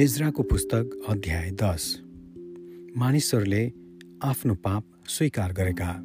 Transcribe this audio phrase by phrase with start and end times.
[0.00, 2.00] एजराको पुस्तक अध्याय दस।
[2.96, 3.72] मानिसहरूले
[4.24, 6.00] आफ्नो पाप स्वीकार गरेका।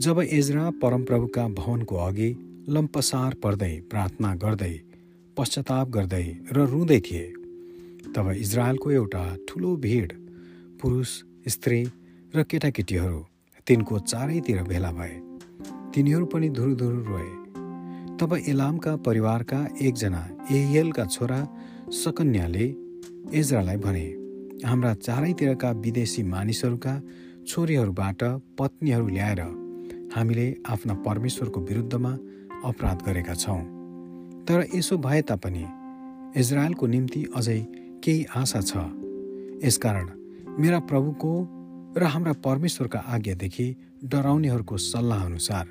[0.00, 2.30] जब एजरा परमप्रभुका भवनको अघि
[2.68, 4.80] लम्पसार पर्दै प्रार्थना गर्दै
[5.36, 7.26] पश्चाताप गर्दै र रुँदै थिए
[8.16, 10.12] तब इजरायलको एउटा ठुलो भिड
[10.82, 11.84] पुरुष स्त्री
[12.36, 13.26] र केटाकेटीहरू
[13.66, 15.20] तिनको चारैतिर भेला भए।
[15.94, 17.30] तिनीहरू पनि धुरुधुरु रोए।
[18.16, 21.48] तब एलामका परिवारका एकजना एहियलका छोरा
[21.92, 22.64] सकन्याले
[23.34, 24.06] एजरालाई भने
[24.66, 26.94] हाम्रा चारैतिरका विदेशी मानिसहरूका
[27.46, 28.22] छोरीहरूबाट
[28.58, 29.40] पत्नीहरू ल्याएर
[30.14, 32.10] हामीले आफ्ना परमेश्वरको विरुद्धमा
[32.64, 33.62] अपराध गरेका छौँ।
[34.44, 35.64] तर यसो भए तापनि
[36.40, 37.60] इजरायलको निम्ति अझै
[38.04, 38.76] केही आशा छ।
[39.64, 40.08] यसकारण
[40.58, 41.32] मेरा प्रभुको
[41.96, 43.66] र हाम्रा परमेश्वरका आज्ञादेखि
[44.04, 45.66] डराउनेहरूको सल्लाह अनुसार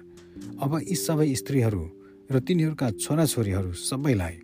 [0.61, 1.83] अब यी सबै स्त्रीहरू
[2.31, 4.35] र तिनीहरूका छोराछोरीहरू सबैलाई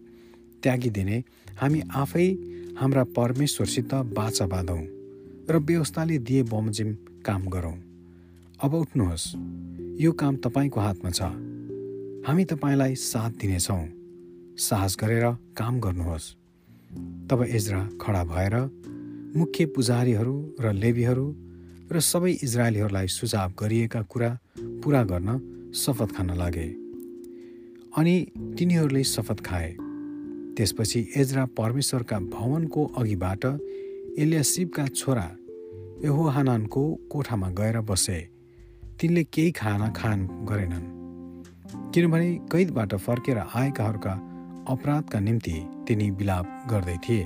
[0.64, 1.24] त्यागिदिने
[1.60, 2.28] हामी आफै
[2.80, 4.84] हाम्रा परमेश्वरसित बाचा बाँधौँ
[5.50, 6.94] र व्यवस्थाले दिए बमोजिम
[7.26, 7.78] काम गरौँ।
[8.64, 9.26] अब उठ्नुहोस्।
[10.02, 11.22] यो काम तपाईँको हातमा छ।
[12.28, 13.84] हामी तपाईँलाई साथ दिनेछौँ।
[14.58, 15.26] साहस गरेर
[15.58, 16.32] काम गर्नुहोस्।
[17.30, 18.56] तब एजरा खडा भएर
[19.36, 21.28] मुख्य पुजारीहरू र लेबीहरू
[21.92, 24.32] र सबै इजरायलीहरूलाई सुझाव गरिएका कुरा
[24.84, 25.30] पुरा गर्न
[25.76, 26.68] शपथ खान लागे।
[27.98, 28.16] अनि
[28.60, 29.76] तिनीहरूले शपथ खाए।
[30.58, 33.46] त्यसपछि एजरा परमेश्वरका भवनको अघिबाट
[34.20, 35.30] एलियासिबका छोरा
[36.04, 38.20] यहोहानानको कोठामा गएर बसे।
[39.02, 40.92] तिनले केही खाना खान गरेनन्।
[41.92, 44.14] किनभने कैदबाट फर्केर आएकाहरूका
[44.68, 45.56] अपराधका निम्ति
[45.88, 47.26] तिनी विलाप गर्दै थिए।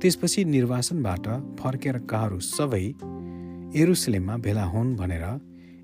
[0.00, 1.28] त्यसपछि निर्वासनबाट
[1.60, 2.84] फर्केर काहरू सबै
[3.80, 5.24] एरुसलेममा भेला हुन् भनेर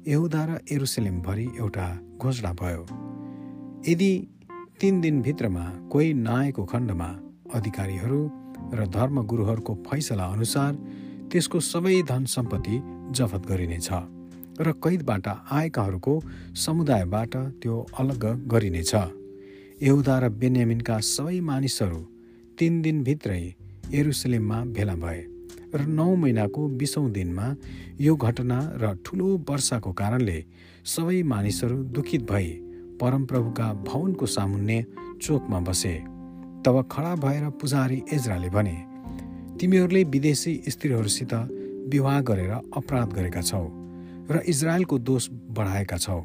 [0.08, 2.82] यहुदा र एरुसलेमभरि एउटा घोषणा भयो।
[3.92, 4.12] यदि
[4.80, 5.62] तिन दिनभित्रमा
[5.92, 7.06] कोही नआएको खण्डमा
[7.54, 8.18] अधिकारीहरू
[8.74, 10.74] र धर्मगुरुहरूको फैसला अनुसार
[11.32, 12.76] त्यसको सबै धन सम्पत्ति
[13.10, 13.88] जफत गरिनेछ
[14.60, 16.14] र कैदबाट आएकाहरूको
[16.56, 18.94] समुदायबाट त्यो अलग गरिनेछ।
[19.82, 22.00] यहुदा र बेन्यामिनका सबै मानिसहरू
[22.58, 23.42] तिन दिनभित्रै
[23.92, 25.20] एरुसलेममा भेला भए
[25.74, 27.48] र नौ महिनाको बिसौँ दिनमा
[28.00, 30.38] यो घटना र ठुलो वर्षाको कारणले
[30.86, 32.67] सबै मानिसहरू दुखित भए
[33.00, 34.84] परमप्रभुका भवनको सामुन्ने
[35.22, 35.94] चोकमा बसे।
[36.64, 38.76] तब खडा भएर पुजारी एजराले भने
[39.60, 41.34] तिमीहरूले विदेशी स्त्रीहरूसित
[41.90, 43.64] विवाह गरेर अपराध गरेका छौ
[44.30, 46.20] र इजरायलको दोष बढाएका छौ।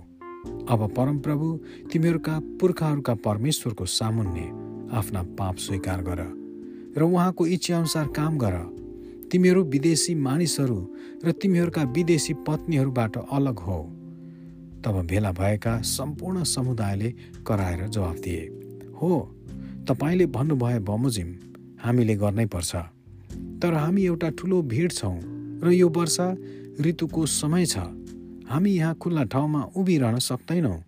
[0.69, 1.47] अब परमप्रभु
[1.91, 4.45] तिमीहरूका पुर्खाहरूका परमेश्वरको सामुन्ने
[4.97, 6.21] आफ्ना पाप स्वीकार गर
[6.97, 8.55] र उहाँको इच्छाअनुसार काम गर।
[9.31, 10.79] तिमीहरू विदेशी मानिसहरू
[11.25, 13.79] र तिमीहरूका विदेशी पत्नीहरूबाट अलग हो।
[14.85, 17.09] तब भेला भएका सम्पूर्ण समुदायले
[17.47, 18.41] कराएर जवाफ दिए।
[19.01, 19.11] हो
[19.87, 21.29] तपाईँले भन्नुभए बमोजिम
[21.81, 22.75] हामीले गर्नै पर्छ।
[23.61, 25.19] तर हामी एउटा ठुलो भिड छौँ
[25.63, 26.27] र यो वर्षा
[26.81, 27.77] ऋतुको समय छ।
[28.47, 30.79] हामी यहाँ खुल्ला ठाउँमा उभिरहन सक्दैनौँ।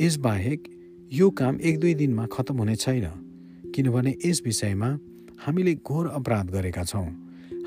[0.00, 0.68] यसबाहेक
[1.12, 3.06] यो काम एक दुई दिनमा खतम हुने छैन।
[3.74, 4.98] किनभने यस विषयमा
[5.46, 7.06] हामीले घोर अपराध गरेका छौँ।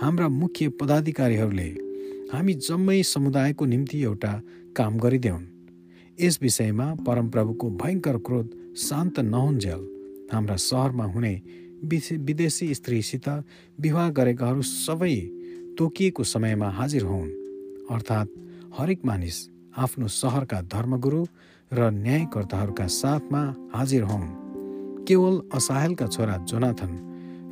[0.02, 1.70] हाम्रा मुख्य पदाधिकारीहरूले
[2.34, 4.34] हामी जम्मै समुदायको निम्ति एउटा
[4.76, 5.53] काम गरिदेऊन्।
[6.20, 9.82] यस विषयमा परमप्रभुको भयङ्कर क्रोध शान्त नहुन्जेल।
[10.34, 11.34] हाम्रा सहरमा हुने
[11.86, 13.28] विदेशी स्त्रीसित
[13.80, 15.16] विवाह गरेकाहरू सबै
[15.78, 17.30] तोकिएको समयमा हाजिर हुन्।
[17.92, 18.30] अर्थात्
[18.78, 19.38] हरेक मानिस
[19.78, 21.26] आफ्नो सहरका धर्मगुरु
[21.72, 23.44] र न्यायकर्ताहरूका साथमा
[23.76, 24.28] हाजिर हुन्।
[25.08, 26.94] केवल असाहेलका छोरा जोनाथन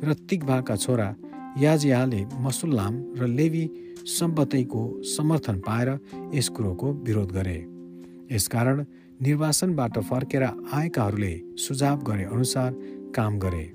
[0.04, 1.14] र तिग्भाका छोरा
[1.58, 3.64] याजियाले मसुल्लाम र लेवी
[4.06, 5.98] सम्बतैको समर्थन पाएर
[6.34, 7.71] यस कुरोको विरोध गरे।
[8.30, 8.84] यसकारण
[9.22, 12.72] निर्वासनबाट फर्केर आएकाहरूले सुझाव गरे अनुसार
[13.16, 13.72] काम गरे।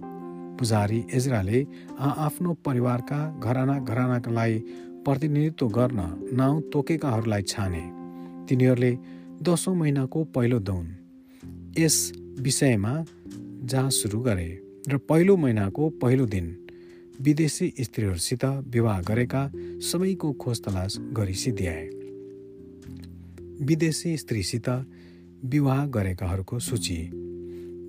[0.60, 1.66] पुजारी एजराले
[2.00, 4.60] आफ्नो परिवारका घराना घरानालाई
[5.06, 6.00] प्रतिनिधित्व गर्न
[6.34, 7.84] नाउँ तोकेकाहरूलाई छाने।
[8.50, 8.98] तिनीहरूले
[9.42, 10.88] दसौँ महिनाको पहिलो दौन।
[11.80, 12.94] यस विषयमा
[13.64, 14.50] जहाँ सुरु गरे
[14.88, 16.56] र पहिलो महिनाको पहिलो दिन
[17.22, 19.52] विदेशी स्त्रीहरूसित विवाह गरेका
[19.82, 21.34] सबैको खोज तलास गरी
[23.62, 24.70] विदेशी स्त्रीसित
[25.46, 27.10] विवाह गरेकाहरूको सूची।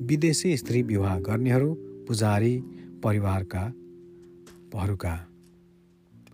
[0.07, 1.75] विदेशी स्त्री विवाह गर्नेहरू
[2.09, 2.61] पुजारी
[3.05, 3.75] परिवारका
[4.75, 5.29] हरूका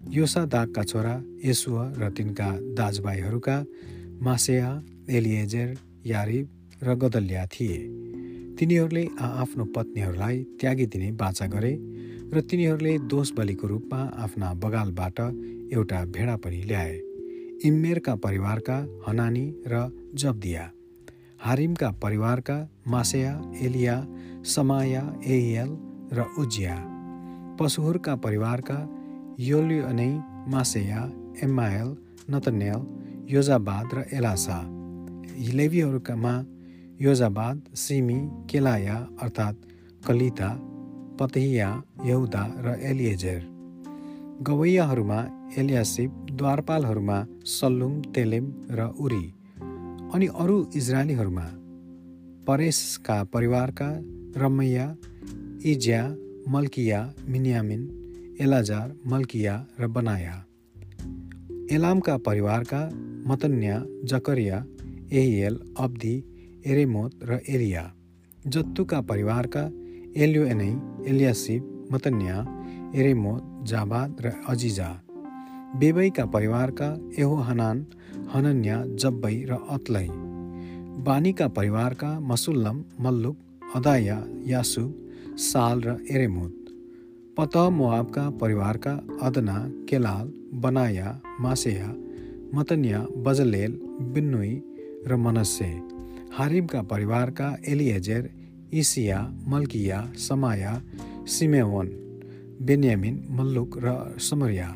[0.08, 3.64] योसा दागका छोरा यसुव र तिनका दाजुभाइहरूका
[4.22, 6.48] मासेया एलिएजेर यारिब
[6.82, 7.78] र गदल्या थिए।
[8.58, 11.74] तिनीहरूले आआफ्नो पत्नीहरूलाई त्यागिदिने बाचा गरे
[12.34, 15.20] र तिनीहरूले दोष बलिको रूपमा आफ्ना बगालबाट
[15.72, 17.13] एउटा भेडा पनि ल्याए।
[17.64, 18.76] इम्मेरका परिवारका
[19.06, 19.76] हनानी र
[20.14, 20.64] जब्दिया
[21.44, 22.56] हारिमका परिवारका
[22.86, 23.32] मासेया
[23.66, 23.94] एलिया
[24.54, 25.70] समाया एयल
[26.12, 26.76] र उजिया
[27.60, 28.76] पशुहुरका परिवारका
[29.40, 30.10] योल्यु नै
[30.54, 31.04] मासेया
[31.44, 31.88] एम्मायल
[32.30, 32.82] नतन्याल
[33.28, 34.58] योजाबाद र एलासा
[35.58, 36.34] लेबीहरूकामा
[37.00, 38.18] योजाबाद सिमी
[38.50, 39.64] केलाया अर्थात्
[40.06, 40.50] कलिता
[41.20, 41.70] पतहिया
[42.06, 43.42] यहुदा र एलिएजेर
[44.42, 45.20] गवैयाहरूमा
[45.58, 49.24] एलियासिप द्वारपालहरूमा सल्लुम तेलेम र उरी
[50.14, 51.44] अनि अरू इजरायलीहरूमा
[52.46, 53.88] परेशका परिवारका
[54.36, 54.86] रमैया
[55.64, 56.00] इज्या
[56.48, 57.82] मल्किया मिनियामिन
[58.40, 60.34] एलाजार मल्किया र बनाया।
[61.70, 62.82] एलामका परिवारका
[63.26, 64.64] मतन्या जकरिया
[65.12, 66.14] एहिएल अब्दी
[66.66, 67.84] एरेमोत र एरिया
[68.46, 69.64] जत्तुका परिवारका
[70.24, 70.72] एलियोएनै
[71.10, 72.36] एलियासिब मतन्या
[73.00, 74.90] एरेमोत जाबाद र अजिजा।
[75.80, 76.88] बेबैका परिवारका
[77.18, 77.78] एहो हनान
[78.32, 80.02] हनन्या जब्बै र अत्लै
[81.06, 84.90] बानीका परिवारका मसुल्लम मल्लुक अदाया यासुब
[85.46, 86.54] साल र एरेमुत।
[87.36, 88.92] पत मोआबका परिवारका
[89.28, 89.56] अदना
[89.88, 90.30] केलाल
[90.62, 91.08] बनाया
[91.40, 91.90] मासेया
[92.54, 93.72] मतन्या बजलेल
[94.14, 94.52] बिन्नुई
[95.08, 95.70] र मनस्से।
[96.38, 98.30] हारिबका परिवारका एलिएजेर
[98.82, 99.18] इसिया
[99.48, 100.80] मल्किया समाया
[101.34, 101.88] सिमेवन
[102.66, 103.98] बेन्यामिन मल्लुक र
[104.30, 104.70] समरिया।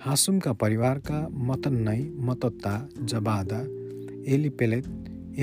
[0.00, 1.16] हासुमका परिवारका
[1.46, 2.74] मतन्नै मतत्ता
[3.10, 3.58] जबादा
[4.34, 4.86] एलिपेलेत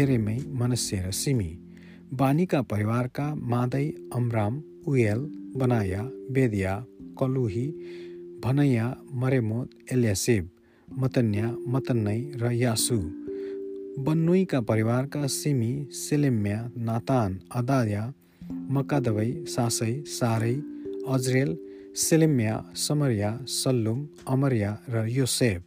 [0.02, 1.48] एरेमै मनस्य र सिमी।
[2.20, 3.84] बानीका परिवारका मादै
[4.20, 4.62] अमराम
[4.92, 5.22] उयल
[5.62, 6.04] बनाया
[6.38, 6.74] बेदिया
[7.20, 7.66] कलुही
[8.46, 8.88] भनैया
[9.22, 10.48] मरेमोत एल्यासिब
[10.88, 13.00] मतन्या मतन्नै र यासु।
[14.08, 15.72] बन्नुईका परिवारका सिमी
[16.04, 18.04] सेलेम्या नातान अदाया
[18.76, 20.56] मकादवै सासै सारै
[21.14, 21.52] अजरेल
[21.96, 25.62] सेलेम्या समरिया सल्लुम अमरिया र योसेफ।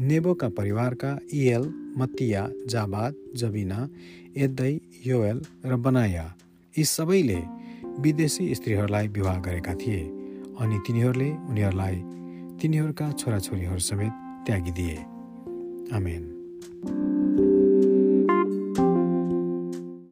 [0.00, 1.64] नेबोका परिवारका इयल
[1.98, 3.88] मतिया जाबाद जबिना
[4.36, 4.72] एद्दै
[5.06, 6.26] योएल र बनाया।
[6.78, 7.40] यी सबैले
[8.00, 10.00] विदेशी स्त्रीहरूलाई विवाह गरेका थिए
[10.60, 11.96] अनि तिनीहरूले उनीहरूलाई
[12.60, 14.14] तिनीहरूका छोराछोरीहरू समेत
[14.46, 14.96] त्यागिदिए।
[15.96, 17.07] आमेन।